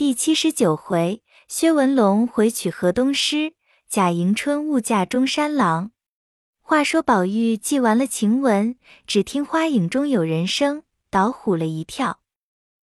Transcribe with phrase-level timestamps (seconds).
[0.00, 3.52] 第七十九回，薛文龙回娶河东狮，
[3.86, 5.90] 贾迎春误嫁中山狼。
[6.62, 8.76] 话说宝玉记完了晴雯，
[9.06, 12.20] 只听花影中有人声，倒唬了一跳，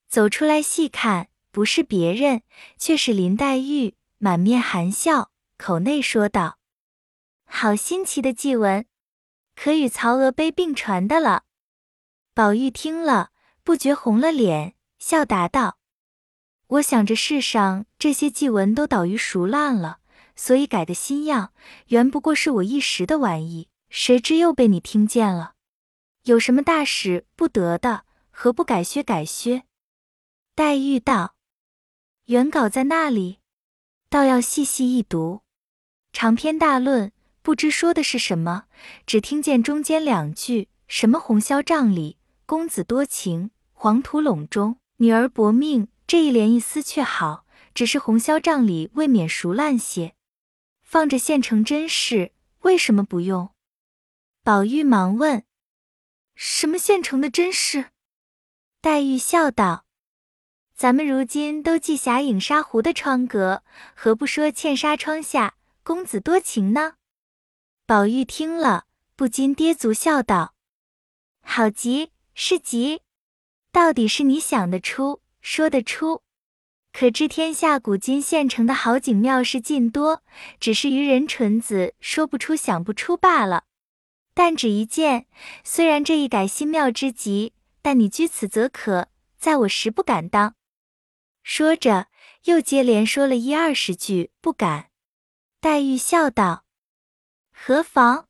[0.08, 2.44] 走出来细看，不是别人，
[2.78, 6.60] 却是林黛玉，满面含笑，口内说道
[7.50, 8.86] ：“好新奇的祭文，
[9.56, 11.46] 可与曹娥碑并传的了。”
[12.36, 13.32] 宝玉听了，
[13.64, 15.77] 不觉红了脸，笑答道。
[16.68, 20.00] 我想着世上这些祭文都倒于熟烂了，
[20.36, 21.54] 所以改的新样，
[21.88, 23.70] 原不过是我一时的玩意。
[23.90, 25.54] 谁知又被你听见了，
[26.24, 29.64] 有什么大使不得的，何不改削改削？
[30.56, 31.36] 黛玉道
[32.28, 33.40] ：“原稿在那里，
[34.10, 35.44] 倒要细细一读。
[36.12, 38.66] 长篇大论，不知说的是什么，
[39.06, 50.16] 只听见中间两句，什么红绡帐里，公子多情，黄土陇中，女儿薄命。”这一联意思却好，只是红绡帐里未免熟烂些，
[50.82, 53.54] 放着现成真事，为什么不用？
[54.42, 55.44] 宝玉忙问
[56.34, 57.92] ：“什么现成的真事？”
[58.80, 59.86] 黛玉笑道
[60.74, 66.94] ：“咱们如今都记霞影纱壶的窗格，何不说茜纱窗下，公子多情呢？”
[67.86, 68.86] 宝玉听了，
[69.18, 70.56] 不禁跌足笑道
[71.44, 73.02] ：“好极，是极，
[73.74, 76.24] 到底是你想得出。”说得出，
[76.92, 80.22] 可知天下古今现成的好景妙事尽多，
[80.60, 83.64] 只是愚人蠢子说不出、想不出罢了。
[84.34, 85.26] 但只一件，
[85.64, 89.08] 虽然这一改新妙之极，但你居此则可，
[89.40, 90.56] 在我实不敢当。
[91.44, 92.08] 说着，
[92.44, 94.90] 又接连说了一二十句，不敢。
[95.62, 96.66] 黛玉笑道
[97.56, 98.28] ：“何妨？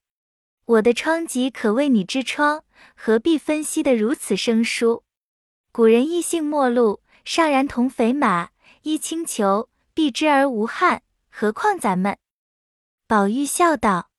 [0.66, 2.64] 我的窗籍可为你之窗，
[2.96, 5.04] 何必分析得如此生疏？
[5.72, 8.52] 古人异性陌路。”上然同肥马，
[8.84, 11.02] 衣轻裘，避之而无憾。
[11.30, 12.18] 何况咱们？
[13.06, 14.10] 宝玉笑道：“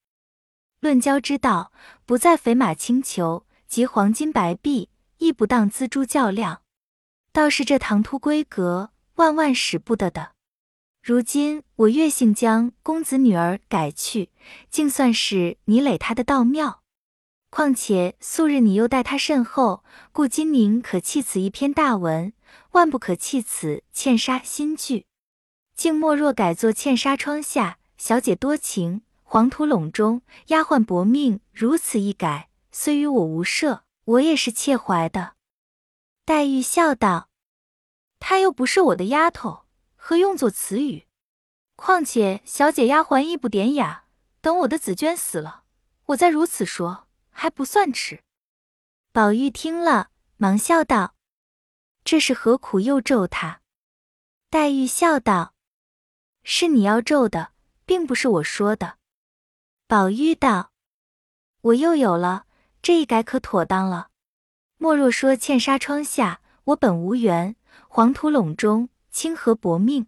[0.81, 1.73] 论交之道，
[2.05, 6.61] 不在肥马轻裘及黄金白璧，亦不当锱铢较量。
[7.33, 10.33] 倒是这唐突规格，万万使不得的。
[11.03, 14.29] 如今我月姓将公子女儿改去，
[14.69, 16.83] 竟算是你累他的道妙。
[17.49, 19.83] 况且素日你又待他甚厚，
[20.13, 22.35] 故今宁可弃此一篇大文。”
[22.73, 25.07] 万不可弃此茜纱新句，
[25.75, 31.41] 静默若改作茜纱窗下，小姐多情，黄土陇中，丫鬟薄命。
[31.53, 35.35] 如此一改，虽与我无涉，我也是切怀的。
[36.25, 37.29] 黛玉笑道
[38.21, 39.65] ：“她又不是我的丫头，
[39.97, 41.07] 何用作词语？
[41.75, 44.05] 况且小姐丫鬟亦不典雅。
[44.41, 45.65] 等我的紫鹃死了，
[46.07, 48.23] 我再如此说，还不算迟。”
[49.13, 51.15] 宝玉听了，忙笑道。
[52.11, 53.61] 这是何苦又咒他？
[54.49, 55.53] 黛玉笑道
[56.43, 57.53] ：“是你要咒的，
[57.85, 58.97] 并不是我说的。”
[59.87, 60.73] 宝玉道
[61.61, 62.47] ：“我又有了
[62.81, 64.09] 这一改，可妥当了。
[64.79, 67.57] 莫若说茜纱窗下，我本无缘；
[67.91, 70.07] 黄土陇中，清河薄命。”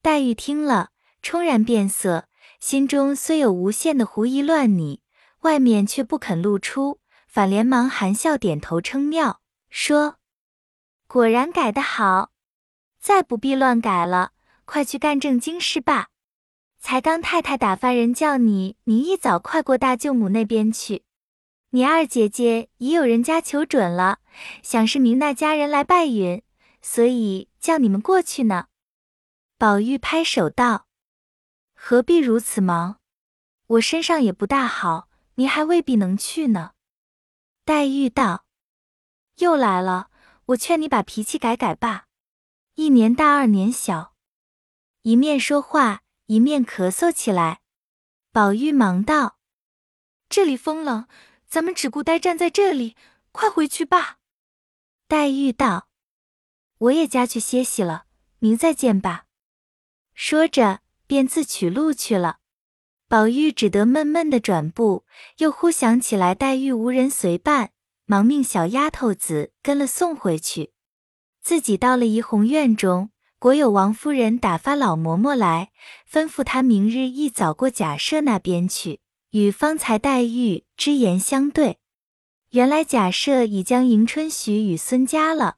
[0.00, 2.26] 黛玉听了，冲然变色，
[2.58, 5.02] 心中虽有无限的狐疑乱拟，
[5.40, 10.16] 外面却不肯露出，反连忙含笑点头称妙，说。
[11.12, 12.30] 果然改得好，
[12.98, 14.32] 再不必乱改了，
[14.64, 16.08] 快去干正经事吧。
[16.78, 21.04] 才刚太太打发人叫你，你一早快过大舅母那边去。
[21.68, 24.20] 你二姐姐已有人家求准了，
[24.62, 26.42] 想是明那家人来拜允，
[26.80, 28.68] 所以叫你们过去呢。
[29.58, 30.86] 宝玉拍手道
[31.76, 32.96] ：“何必如此忙？
[33.66, 36.70] 我身上也不大好，您还未必能去呢。”
[37.66, 38.46] 黛玉道
[39.36, 40.08] ：“又来了。”
[40.46, 42.06] 我劝你把脾气改改吧，
[42.74, 44.14] 一年大二年小。
[45.02, 47.60] 一面说话，一面咳嗽起来。
[48.32, 49.38] 宝玉忙道
[50.28, 51.06] ：“这里风冷，
[51.46, 52.96] 咱们只顾待站在这里，
[53.30, 54.18] 快回去吧。”
[55.06, 55.88] 黛玉道
[56.78, 58.06] ：“我也家去歇息了，
[58.38, 59.26] 明再见吧。”
[60.14, 62.38] 说着，便自取路去了。
[63.08, 65.04] 宝玉只得闷闷的转步，
[65.38, 67.72] 又忽想起来黛玉无人随伴。
[68.12, 70.72] 忙命小丫头子跟了送回去，
[71.42, 75.70] 自己到了怡红院中，果有王夫人打发老嬷嬷来，
[76.12, 79.00] 吩咐他明日一早过贾赦那边去，
[79.30, 81.78] 与方才黛玉之言相对。
[82.50, 85.56] 原来贾赦已将迎春许与孙家了，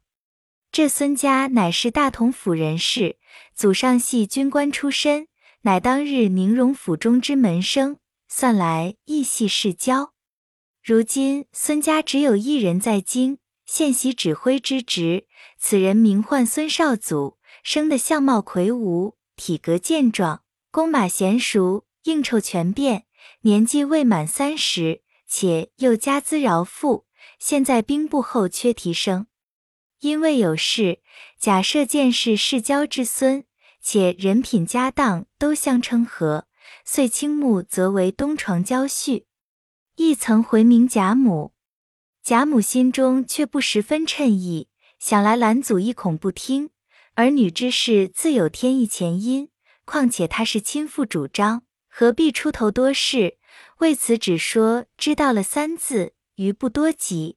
[0.71, 3.19] 这孙家乃是大同府人士，
[3.53, 5.27] 祖上系军官出身，
[5.63, 7.97] 乃当日宁荣府中之门生，
[8.29, 10.14] 算来亦系世交。
[10.85, 15.27] 如今孙家只有一人在京，现袭指挥之职。
[15.59, 23.07] 此人名唤孙少祖，生得相貌魁梧，体格健壮，弓马娴熟，应酬全变，
[23.41, 27.07] 年纪未满三十，且又家资饶富。
[27.39, 29.27] 现在兵部后缺提升，
[30.01, 31.01] 因为有事，
[31.39, 33.47] 假设见是世交之孙，
[33.81, 36.47] 且人品家当都相称和，
[36.85, 39.25] 遂倾慕则为东床娇婿。
[39.97, 41.53] 亦曾回明贾母，
[42.23, 44.69] 贾母心中却不十分称意，
[44.99, 46.71] 想来兰祖亦恐不听。
[47.15, 49.49] 儿女之事自有天意前因，
[49.85, 53.39] 况且他是亲父主张，何必出头多事？
[53.79, 56.15] 为此只说知道了三字。
[56.37, 57.37] 余不多及。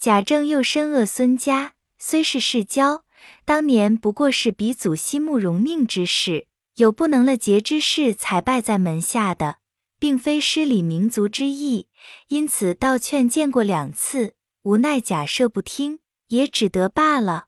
[0.00, 3.04] 贾政又深恶孙家，虽是世交，
[3.44, 9.58] 当年不过是鼻祖息慕容命之事，有不能了节之事才拜在门下的，
[10.06, 11.88] 并非失礼民族之意。
[12.28, 15.98] 因此道劝见过两次，无奈假设不听，
[16.28, 17.46] 也只得罢了。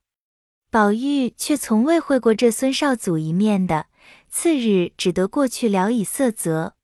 [0.69, 3.87] 宝玉却从未会过这孙少祖一面的，
[4.29, 6.75] 次日只得过去聊以色泽，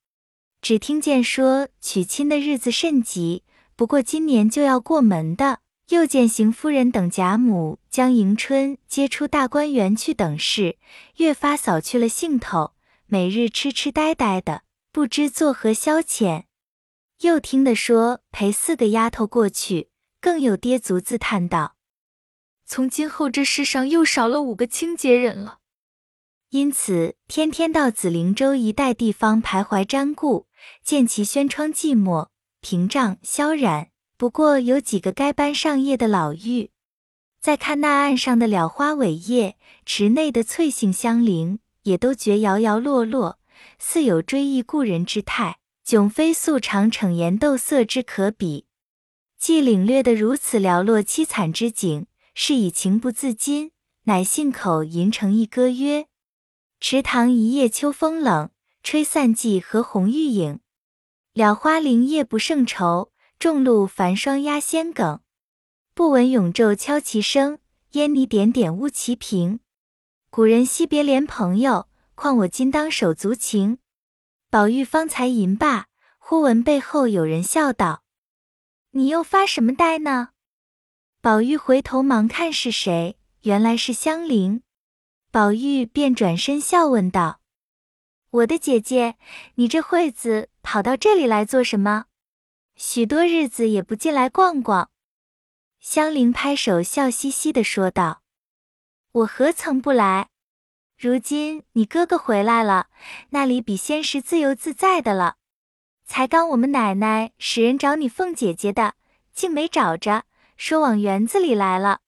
[0.63, 3.43] 只听见说娶亲的日子甚急。
[3.75, 10.77] 不过今年就要过门的，又见邢夫人等贾母将迎春接出大观园去等事，
[11.17, 12.75] 越发扫去了兴头，
[13.07, 14.63] 每日痴痴呆呆的，
[14.95, 16.45] 不知作何消遣。
[17.23, 19.89] 又听得说陪四个丫头过去，
[20.21, 21.75] 更有跌足自叹道
[22.65, 25.59] ：“从今后这世上又少了五个清洁人了。”
[26.51, 30.47] 因此天天到紫菱洲一带地方徘徊瞻顾，
[30.85, 32.29] 见其轩窗寂寞。
[32.61, 36.71] 屏障萧然，不过有几个该班上夜的老妪。
[37.41, 43.41] 再看那岸上的蓼花伟叶，池内的翠杏香菱，也都觉摇摇落落，
[43.87, 48.65] 似有追忆故人之态，迥非素常逞颜斗色之可比。
[49.39, 53.73] 既领略得如此寥落凄惨之景，是以情不自禁，
[54.05, 56.07] 乃信口吟成一歌曰
[56.81, 58.49] ：“池塘一夜秋风冷，
[58.83, 60.61] 吹散芰荷红玉影。”
[61.35, 65.21] 了花林叶不胜愁，众露繁霜压仙梗。
[65.93, 67.59] 不闻永昼敲其声，
[67.93, 69.61] 烟泥点点污其屏。
[70.31, 73.79] 古人惜别怜朋友，况我今当手足情。
[74.51, 75.87] 宝玉方才吟罢，
[76.19, 78.05] 忽闻背后有人笑道
[78.93, 80.31] ：“你又发什么呆呢？”
[81.21, 84.63] 宝玉回头忙看是谁，原来是香菱。
[85.31, 87.41] 宝玉便转身笑问道
[88.31, 89.17] ：“我的姐姐，
[89.55, 92.07] 你这会子？”跑到这里来做什么？
[92.75, 94.91] 许多日子也不进来逛逛。
[95.79, 98.23] 香菱拍手笑嘻嘻的说道
[99.13, 100.31] ：“我何曾不来？
[100.97, 102.87] 如今你哥哥回来了，
[103.31, 105.37] 那里比先时自由自在的了。
[106.07, 108.95] 才刚我们奶奶使人找你凤姐姐的，
[109.33, 110.25] 竟没找着，
[110.57, 112.01] 说往园子里来了。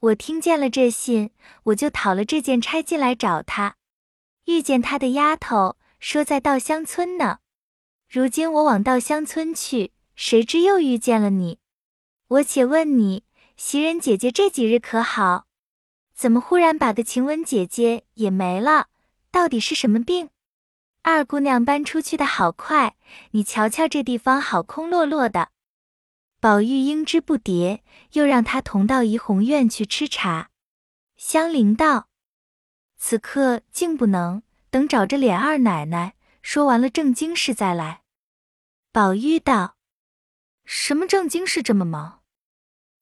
[0.00, 1.30] 我听见了这信，
[1.64, 3.76] 我就讨了这件差进来找他，
[4.46, 7.38] 遇见他的丫头说在稻香村呢。”
[8.08, 11.58] 如今我往稻香村去，谁知又遇见了你。
[12.28, 13.24] 我且问你，
[13.56, 15.46] 袭人姐姐这几日可好？
[16.14, 18.88] 怎么忽然把个晴雯姐姐也没了？
[19.30, 20.30] 到底是什么病？
[21.02, 22.96] 二姑娘搬出去的好快，
[23.32, 25.50] 你瞧瞧这地方好空落落的。
[26.40, 27.80] 宝玉应之不迭，
[28.12, 30.50] 又让他同到怡红院去吃茶。
[31.16, 32.08] 香菱道
[32.96, 38.02] ：“此刻竟不能，等找着琏二奶奶说完了正经事再来。”
[38.92, 39.76] 宝玉道
[40.64, 42.20] ：“什么正经事这么忙？”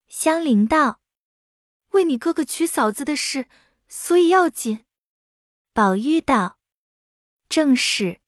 [0.09, 1.01] 香菱道
[1.93, 3.47] ：“为你哥哥娶嫂子的事，
[3.89, 4.85] 所以要紧。”
[5.73, 6.59] 宝玉道
[7.49, 8.21] ：“正是，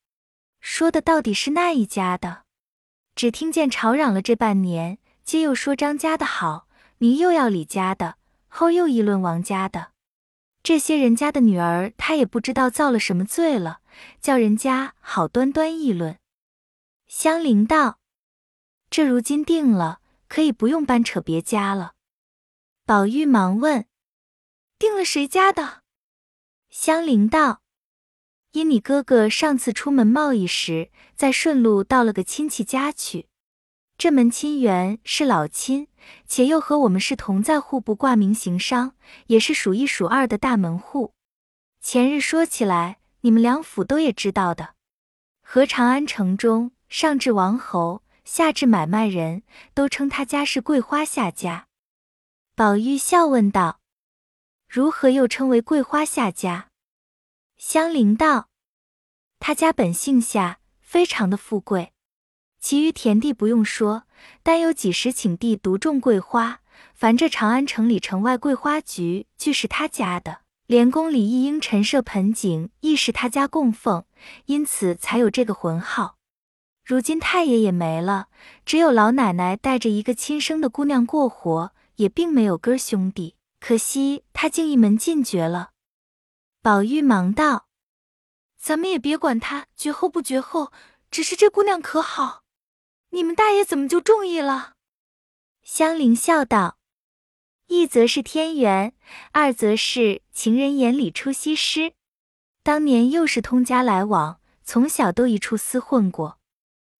[0.60, 2.44] 说的到底是那一家的。
[3.14, 6.66] 只听见吵嚷了这半年，皆又说张家的好，
[6.98, 8.16] 明又要李家的，
[8.48, 9.92] 后又议论王家的。
[10.62, 13.80] 这些人家的女儿，他也不知道造了什么罪了，
[14.20, 16.18] 叫人家好端端议论。”
[17.06, 18.00] 香菱道
[18.90, 21.93] ：“这如今定了，可以不用搬扯别家了。”
[22.86, 23.86] 宝玉忙问
[24.78, 25.82] ：“定了谁家的？”
[26.68, 27.62] 香菱道
[28.52, 33.28] ：“因你哥哥上次出门贸易时，在顺路到了个亲戚家去。
[33.96, 35.88] 这门亲缘是老亲，
[36.26, 38.94] 且又和我们是同在户部挂名行商，
[39.28, 41.14] 也是数一数二的大门户。
[41.80, 44.74] 前日说起来，你们两府都也知道的，
[45.42, 51.66] 和长安城中。”上至王侯，下至买卖人，都称他家是桂花下家。
[52.56, 53.80] 宝玉笑问道
[54.70, 56.68] ：“如何又称为桂花下家？”
[57.58, 58.48] 香菱道
[59.40, 61.92] ：“他家本姓夏，非常的富贵，
[62.60, 64.04] 其余田地不用说，
[64.44, 66.60] 单有几十顷地独种桂花。
[66.94, 74.04] 凡这长安城里城外桂花局，俱是他家的，连宫里一应陈设盆景亦是他家供奉，
[74.44, 76.18] 因此才有这个浑号。
[76.84, 78.28] 如今太爷也没了，
[78.64, 83.36] 只有老奶奶带着一个亲生的姑娘过活，也并没有哥兄弟。
[83.60, 85.70] 可惜他竟一门尽绝了。
[86.60, 87.68] 宝玉忙道
[88.60, 90.70] ：“咱们也别管他绝后不绝后，
[91.10, 92.44] 只是这姑娘可好？
[93.10, 94.74] 你们大爷怎么就中意了？”
[95.64, 96.78] 香菱笑道
[97.68, 98.94] ：“一则是天缘，
[99.32, 101.94] 二则是情人眼里出西施。
[102.62, 106.38] 当年又是通家来往，从小都一处厮混过。”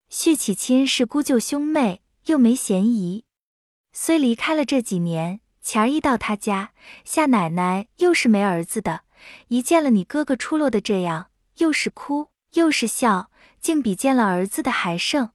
[0.09, 3.25] 续起亲是姑舅兄妹，又没嫌疑。
[3.97, 6.73] 虽离开了这几年，前儿一到他家，
[7.05, 9.03] 夏奶奶又是没儿子的，
[9.47, 11.27] 一见了你哥哥出落的这样，
[11.59, 15.29] 又是哭又是笑，竟比见了儿子的还盛。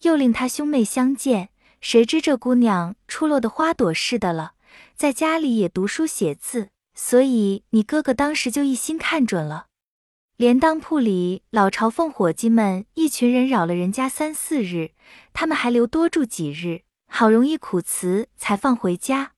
[0.00, 1.50] 又令他兄妹相见，
[1.82, 4.54] 谁知这姑娘出落的花朵似的了，
[4.96, 9.66] 在家里也读书写字，所以你哥哥当时就一心看准了。
[10.38, 14.92] 连当铺里老朝奉伙计们一群人扰了人家三四日，
[15.34, 19.32] 他们还留多住几日，好容易苦辞才放回家。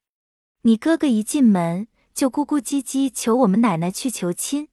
[0.62, 4.68] 你哥哥一进门就咕咕唧唧求我们奶奶去求亲。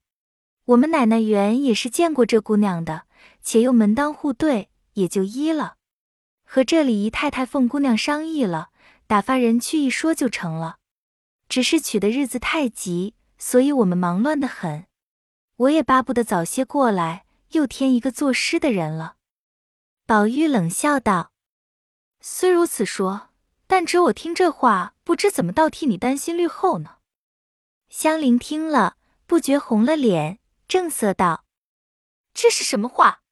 [0.65, 3.08] 我们奶奶原也是见过这姑娘的，
[3.41, 5.77] 且又门当户对，也就依了。
[6.46, 8.70] 和这里姨太太凤姑娘商议了，
[9.08, 10.77] 打发人去一说就成了。
[11.50, 14.86] 只是娶的日子太急，所以我们忙乱的很。
[15.55, 19.15] 我也巴不得早些过来，又添一个作诗的人了。
[20.05, 21.31] 宝玉冷笑道
[22.22, 23.30] ：“虽如此说，
[23.68, 26.98] 但只我听这话，不知怎么倒替你担心虑后呢。”
[27.90, 31.44] 香菱听了，不觉红了脸，正色道
[32.34, 33.24] ：“这是什么话？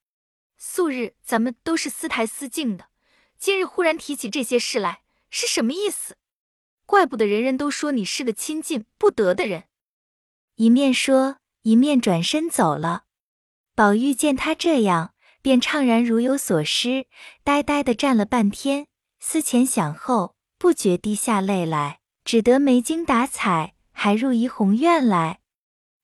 [0.58, 2.88] 素日咱们都是私台私静的，
[3.38, 6.18] 今日忽然提起这些事来，是什么意思？
[6.86, 9.66] 怪不得人人都说你是个亲近不得的人。”
[10.56, 11.38] 一面说。
[11.64, 13.04] 一面转身走了，
[13.76, 17.06] 宝玉见他这样，便怅然如有所失，
[17.44, 18.88] 呆呆的站了半天，
[19.20, 25.40] 思前想后，不觉滴下泪来，只得没精打采，还入怡红院来，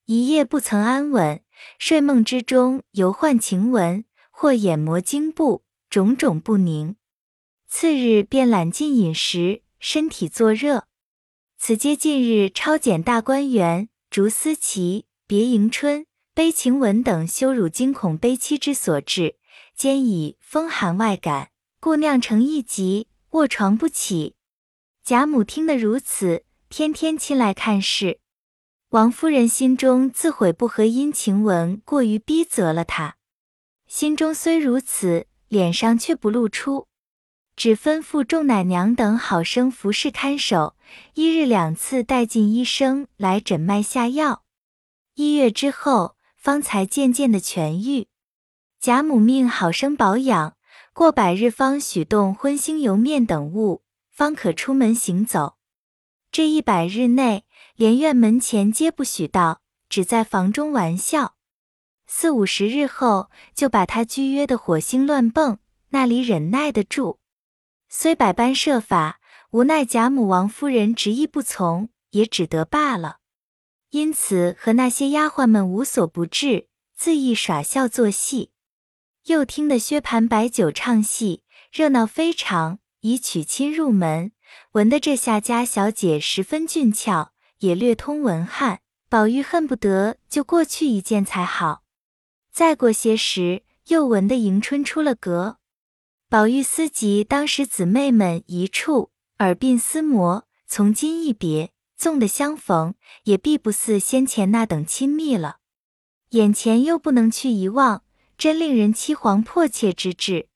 [0.05, 1.41] 一夜不曾安稳，
[1.79, 6.95] 睡梦之中犹唤晴雯，或眼膜惊怖，种种不宁。
[7.67, 10.85] 次日便懒进饮食，身体作热。
[11.57, 15.05] 此皆近日抄检大观园，竹思琪。
[15.27, 19.37] 别迎春、悲晴雯等羞辱惊恐悲戚之所致，
[19.73, 24.35] 兼以风寒外感，故酿成一疾，卧床不起。
[25.01, 28.19] 贾母听得如此，天天亲来看事。
[28.89, 33.15] 王夫人心中自悔不和因晴雯过于逼责了她，
[33.87, 36.89] 心中虽如此，脸上却不露出，
[37.55, 40.75] 只吩咐众奶娘等好生服侍看守，
[41.13, 44.43] 一日两次带进医生来诊脉下药。
[45.13, 46.14] 一月之后，
[46.45, 48.07] 方才渐渐的痊愈。
[48.79, 50.55] 贾母命好生保养，
[50.93, 55.55] 过百日方许动荤腥油面等物，方可出门行走。
[56.31, 61.33] 这一百日内，连院门前皆不许到，只在房中玩笑。
[62.05, 65.57] 四五十日后，就把他拘约的火星乱蹦，
[65.89, 67.17] 那里忍耐得住？
[67.89, 73.17] 虽百般设法，无奈贾母、王夫人执意不从，也只得罢了。
[73.95, 76.67] 因此和那些丫鬟们无所不至，
[76.99, 78.51] 恣意耍笑作戏。
[79.27, 84.33] 又听得薛蟠摆酒唱戏，热闹非常，以娶亲入门。
[84.73, 88.81] 闻得这下家小姐十分俊俏，也略通文翰。
[89.07, 91.83] 宝玉恨不得就过去一见才好。
[92.51, 95.59] 再过些时，又闻得迎春出了阁。
[96.27, 101.71] 宝玉思及当时姊妹们一处，耳鬓厮磨，从今一别。
[101.97, 105.57] 纵的相逢，也必不似先前那等亲密了。
[106.29, 108.03] 眼前又不能去遗忘，
[108.37, 110.49] 真令人凄惶迫切之至。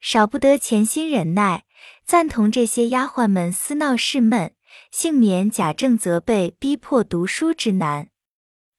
[0.00, 1.64] 少不得潜心忍耐，
[2.04, 4.54] 赞同这些丫鬟们私闹事闷，
[4.92, 8.10] 幸免贾政责备逼迫读书之难。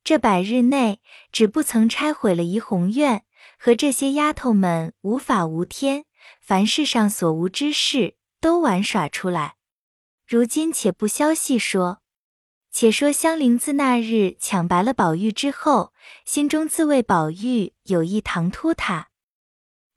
[0.04, 1.02] 这百日内，
[1.34, 3.26] 只不曾拆毁了怡红院，
[3.60, 6.06] 和这些丫头们无法无天，
[6.40, 9.57] 凡世上所无之事，都玩耍出来。
[10.30, 12.00] 如今且不消细说，
[12.70, 15.94] 且说香菱自那日抢白了宝玉之后，
[16.26, 19.08] 心中自谓宝玉有意唐突她，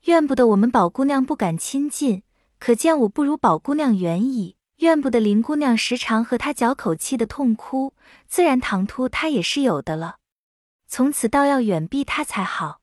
[0.04, 2.22] 怨不得我们宝姑娘不敢亲近，
[2.60, 7.94] 可见我不如宝姑娘远矣；怨不得林姑娘时常和她嚼口气的痛哭，
[8.28, 10.18] 自然唐突她也是有的了。
[10.86, 12.80] 从此倒要远避她才好。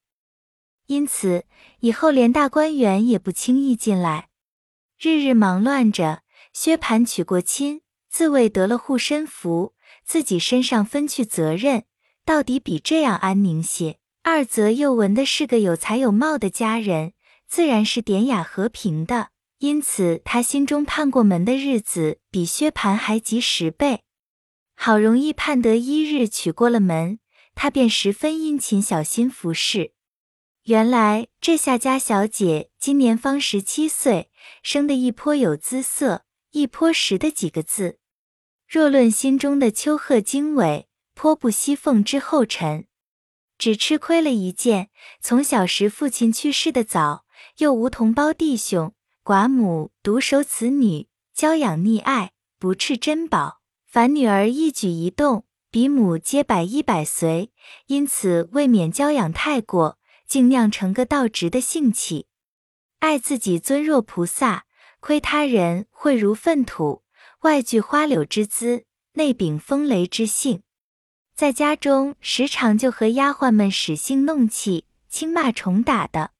[0.88, 1.46] 因此
[1.80, 4.28] 以后连大观园也不轻易进来，
[5.00, 6.24] 日日忙乱着。
[6.60, 11.84] 薛蟠娶过亲，自谓得了护身符，自己身上分去责任，
[12.26, 14.00] 到底比这样安宁些。
[14.24, 17.14] 二则又闻的是个有才有貌的佳人，
[17.48, 24.02] 自然是典雅和平的，因此他心中盼过门的日子比薛蟠还急十倍。
[24.76, 27.20] 好容易盼得一日娶过了门，
[27.54, 29.92] 他便十分殷勤小心服侍。
[30.64, 34.32] 原来这夏家小姐今年方十七岁，
[34.64, 36.24] 生得一颇有姿色，
[36.58, 38.00] 一颇实的几个字。
[38.68, 42.88] 若论心中的丘壑经纬，颇不惜凤之后尘。
[43.60, 44.90] 只吃亏了一件，
[45.22, 47.26] 从小时父亲去世的早，
[47.58, 53.62] 又无同胞弟兄，寡母独守此女，娇养溺爱，不啻珍宝。
[53.86, 57.52] 凡女儿一举一动，比母皆百依百随，
[57.86, 59.98] 因此未免娇养太过。
[60.28, 62.28] 竟酿成个倒直的性气，
[63.00, 64.66] 爱自己尊若菩萨，
[65.00, 67.04] 亏他人秽如粪土，
[67.42, 70.64] 外具花柳之姿，内秉风雷之性。
[71.36, 76.32] 在家中时常就和丫鬟们使性弄气，轻骂重打的。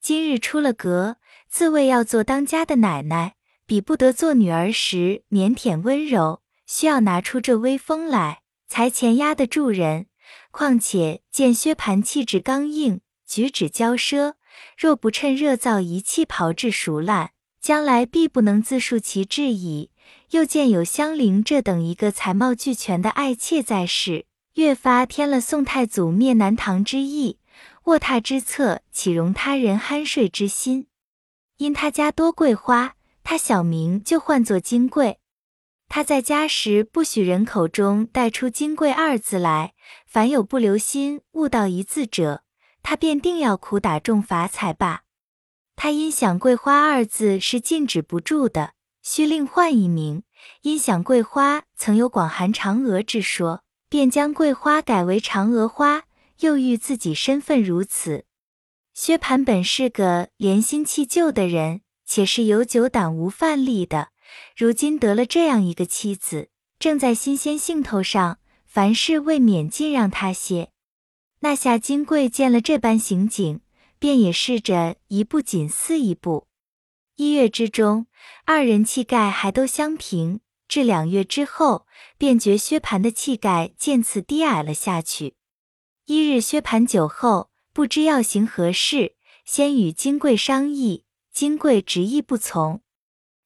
[0.00, 1.16] 今日出了阁，
[1.48, 3.34] 自谓要做当家的奶奶，
[3.66, 10.06] 比不得做女儿时腼腆温柔，需要拿出这威风来，才前压得住人。
[10.50, 13.00] 况且见薛蟠气质刚硬。
[13.26, 14.34] 举止骄奢，
[14.78, 17.32] 若不趁热造一气炮制熟烂，
[17.66, 19.90] 将来必不能自述其志矣。
[20.30, 27.40] 又见有香菱这等一个才貌俱全的爱妾在世，越发添了宋太祖灭南唐之意。
[27.86, 30.86] 卧榻之侧，岂容他人酣睡之心？
[31.56, 32.94] 因他家多桂花，
[33.24, 35.18] 他小名就唤作金桂。
[35.88, 39.74] 他在家时，不许人口中带出“金贵”二字来，
[40.06, 42.44] 凡有不留心误到一字者。
[42.84, 45.05] 他便定要苦打重罚才罢。
[45.76, 50.24] 他因想桂花二字是禁止不住的，须另换一名。
[50.62, 56.04] 因想桂花曾有广寒嫦娥之说，便将桂花改为嫦娥花。
[56.40, 58.26] 又遇自己身份如此，
[58.92, 64.08] 薛蟠本是个怜新弃旧的人，且是有酒胆无饭力的。
[64.54, 70.68] 如今得了这样一个妻子，正在新鲜兴头上，凡事未免尽让他些。
[71.40, 73.60] 那夏金贵见了这般行景，
[73.98, 76.46] 便也试着一步紧似一步。
[77.16, 78.06] 一月之中，
[78.44, 81.86] 二人气概还都相平；至两月之后，
[82.18, 85.34] 便觉薛蟠的气概渐次低矮了下去。
[86.04, 92.82] 一日，薛蟠酒后，不知要行何事，先与金贵商议，金贵执意不从。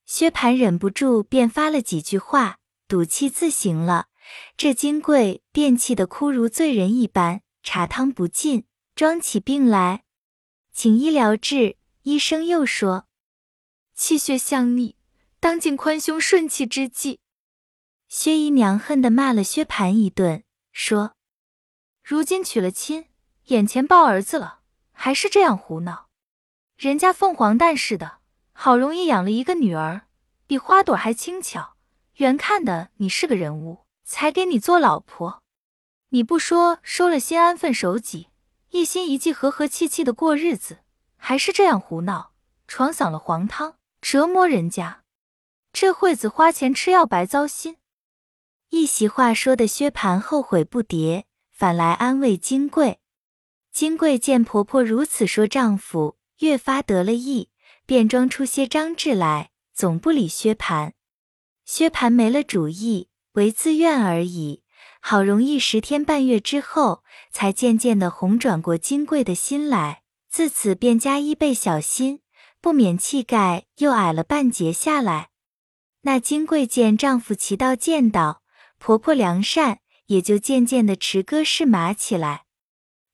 [0.05, 2.59] 薛蟠忍不住，便发了几句话，
[2.89, 4.09] 赌气自行了。
[4.57, 7.43] 这金贵便气得哭如醉人一般。
[7.63, 10.05] 茶汤不进，装起病来，
[10.83, 11.77] 请医疗治。
[12.05, 13.05] 医生又说，
[13.93, 14.97] 气血相逆，
[15.39, 17.21] 当尽宽胸顺气之计。
[18.09, 21.13] 薛姨娘恨得骂了薛蟠一顿，说
[22.03, 23.09] ：“如今娶了亲，
[23.49, 24.61] 眼前抱儿子了，
[24.93, 26.09] 还是这样胡闹。
[26.79, 28.21] 人家凤凰蛋似的，
[28.53, 30.07] 好容易养了一个女儿，
[30.47, 31.77] 比花朵还轻巧，
[32.15, 35.43] 原看的你是个人物，才给你做老婆。”
[36.09, 38.30] 你不说收了心安分守己，
[38.71, 40.79] 一心一计和和气气的过日子，
[41.17, 42.33] 还是这样胡闹，
[42.69, 45.03] 闯搡了黄汤，折磨人家。
[45.73, 47.79] 这会子花钱吃药白糟心。
[48.69, 53.01] 一席话说的薛蟠后悔不迭，反来安慰金贵。
[53.73, 57.51] 金贵见婆婆如此说丈夫，越发得了意，
[57.87, 60.93] 便装出些张志来，总不理薛蟠。
[61.65, 64.63] 薛蟠没了主意，唯自愿而已。
[65.01, 70.03] 好容易十天半月之后，才渐渐的红转过金贵的心来。
[70.29, 72.21] 自此便加衣倍小心，
[72.61, 75.31] 不免气概又矮了半截下来。
[76.03, 78.43] 那金贵见丈夫骑道见道，
[78.79, 82.45] 婆婆良善，也就渐渐的持戈试马起来。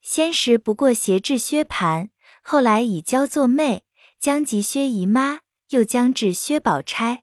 [0.03, 2.11] 先时不过挟制薛蟠，
[2.43, 3.85] 后来以娇作媚，
[4.21, 7.23] 将及薛姨妈，又将至薛宝钗。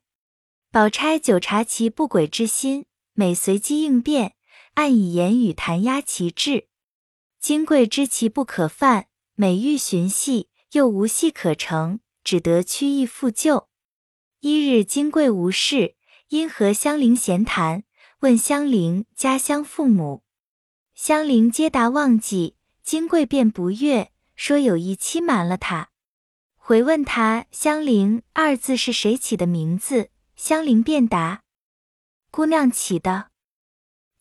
[0.71, 4.33] 宝钗久察其不轨之心，每随机应变。
[4.75, 6.67] 暗以言语弹压其志，
[7.39, 13.69] 金贵知其不可犯，每欲寻隙，又无隙可乘，只得屈意复旧。
[14.39, 15.95] 一日，金贵无事，
[16.29, 17.83] 因和香菱闲谈，
[18.21, 20.23] 问香菱家乡父母，
[20.95, 22.55] 香菱皆答忘记。
[22.81, 25.91] 金贵便不悦，说有意欺瞒了他。
[26.57, 31.43] 回问他香菱二字是谁起的名字，香菱便答：
[32.31, 33.32] 姑娘起的。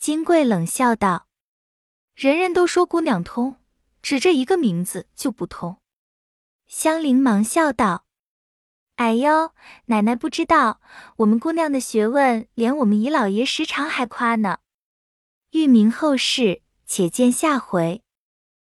[0.02, 1.28] 金贵冷笑道
[2.16, 3.58] ：“人人都说姑娘通，
[4.02, 5.80] 只这一个名字就不通。”
[6.66, 8.04] 香菱忙笑道
[8.98, 9.52] ：“哎呦，
[9.84, 10.80] 奶奶不知道，
[11.18, 14.58] 我们姑娘的学问，连我们姨老爷时常还夸呢。”
[15.52, 18.02] 欲明后事，且见下回。